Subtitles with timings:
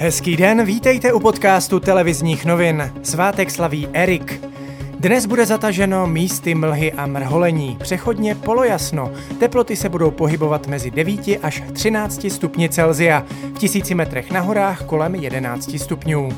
[0.00, 2.92] Hezký den, vítejte u podcastu televizních novin.
[3.02, 4.40] Svátek slaví Erik.
[4.98, 9.12] Dnes bude zataženo místy mlhy a mrholení, přechodně polojasno.
[9.40, 13.24] Teploty se budou pohybovat mezi 9 až 13 stupni Celzia,
[13.54, 16.28] v tisíci metrech na horách kolem 11 stupňů.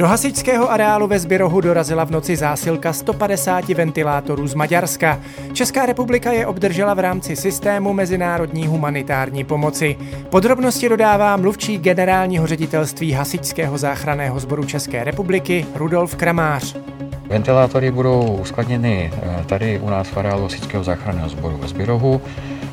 [0.00, 5.20] Do hasičského areálu ve Zbyrohu dorazila v noci zásilka 150 ventilátorů z Maďarska.
[5.52, 9.96] Česká republika je obdržela v rámci systému mezinárodní humanitární pomoci.
[10.28, 16.76] Podrobnosti dodává mluvčí generálního ředitelství hasičského záchranného sboru České republiky Rudolf Kramář.
[17.26, 22.20] Ventilátory budou uskladněny eh, tady u nás v areálu hasičského záchranného sboru ve Zbyrohu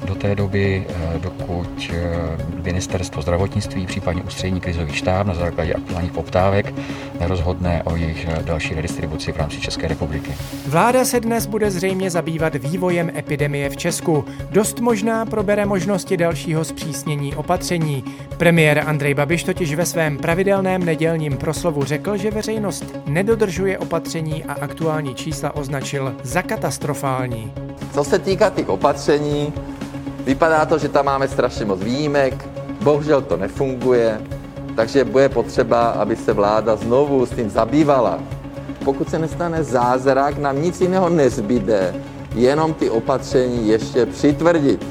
[0.08, 6.12] do té doby, eh, dokud eh, ministerstvo zdravotnictví, případně ústřední krizový štáb na základě aktuálních
[6.12, 6.74] poptávek
[7.20, 10.32] nerozhodne o jejich eh, další redistribuci v rámci České republiky.
[10.68, 14.26] Vláda se dnes bude zřejmě zabývat vývojem epidemie v Česku.
[14.52, 18.04] Dost možná probere možnosti dalšího zpřísnění opatření.
[18.38, 24.54] Premiér Andrej Babiš totiž ve svém pravidelném nedělním proslovu řekl, že veřejnost nedodržuje opatření a
[24.54, 27.54] aktuální čísla označil za katastrofální.
[27.94, 29.54] Co se týká těch opatření,
[30.28, 32.48] Vypadá to, že tam máme strašně moc výjimek,
[32.82, 34.22] bohužel to nefunguje,
[34.76, 38.20] takže bude potřeba, aby se vláda znovu s tím zabývala.
[38.86, 41.96] Pokud se nestane zázrak, nám nic jiného nezbyde,
[42.36, 44.86] jenom ty opatření ještě přitvrdit.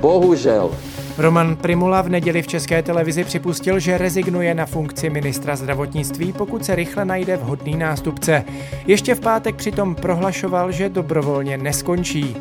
[0.00, 0.70] Bohužel.
[1.18, 6.64] Roman Primula v neděli v České televizi připustil, že rezignuje na funkci ministra zdravotnictví, pokud
[6.64, 8.44] se rychle najde vhodný nástupce.
[8.86, 12.36] Ještě v pátek přitom prohlašoval, že dobrovolně neskončí.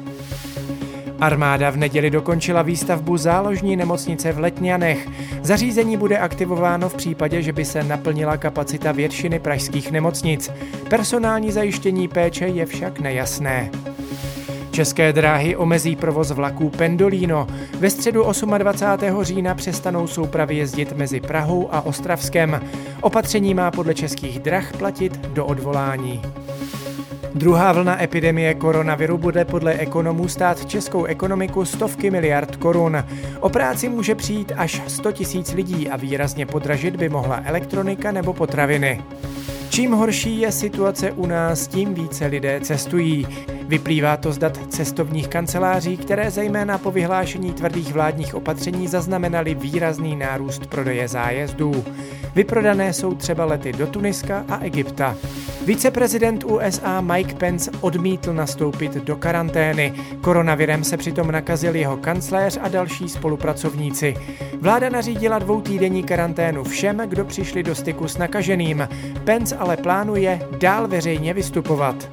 [1.19, 5.07] Armáda v neděli dokončila výstavbu záložní nemocnice v Letňanech.
[5.41, 10.51] Zařízení bude aktivováno v případě, že by se naplnila kapacita většiny pražských nemocnic.
[10.89, 13.69] Personální zajištění péče je však nejasné.
[14.71, 17.47] České dráhy omezí provoz vlaků Pendolino.
[17.79, 18.25] Ve středu
[18.57, 19.23] 28.
[19.23, 22.61] října přestanou soupravy jezdit mezi Prahou a Ostravskem.
[23.01, 26.21] Opatření má podle českých drah platit do odvolání.
[27.35, 33.03] Druhá vlna epidemie koronaviru bude podle ekonomů stát českou ekonomiku stovky miliard korun.
[33.39, 38.33] O práci může přijít až 100 tisíc lidí a výrazně podražit by mohla elektronika nebo
[38.33, 39.01] potraviny.
[39.69, 43.27] Čím horší je situace u nás, tím více lidé cestují.
[43.67, 50.15] Vyplývá to z dat cestovních kanceláří, které zejména po vyhlášení tvrdých vládních opatření zaznamenaly výrazný
[50.15, 51.83] nárůst prodeje zájezdů.
[52.35, 55.15] Vyprodané jsou třeba lety do Tuniska a Egypta.
[55.67, 59.93] Viceprezident USA Mike Pence odmítl nastoupit do karantény.
[60.21, 64.15] Koronavirem se přitom nakazil jeho kancléř a další spolupracovníci.
[64.61, 68.87] Vláda nařídila dvoutýdenní karanténu všem, kdo přišli do styku s nakaženým.
[69.23, 72.09] Pence ale plánuje dál veřejně vystupovat.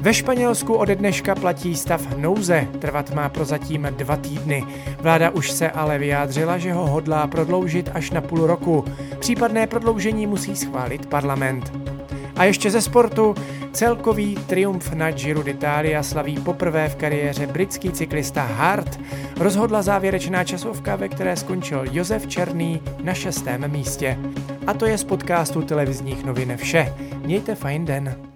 [0.00, 4.64] Ve Španělsku ode dneška platí stav nouze, trvat má prozatím dva týdny.
[5.00, 8.84] Vláda už se ale vyjádřila, že ho hodlá prodloužit až na půl roku.
[9.18, 11.97] Případné prodloužení musí schválit parlament.
[12.38, 13.34] A ještě ze sportu.
[13.72, 19.00] Celkový triumf na Giro d'Italia slaví poprvé v kariéře britský cyklista Hart.
[19.36, 24.18] Rozhodla závěrečná časovka, ve které skončil Josef Černý na šestém místě.
[24.66, 26.94] A to je z podcastu televizních novin vše.
[27.24, 28.27] Mějte fajn den.